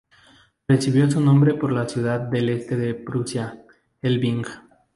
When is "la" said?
1.71-1.87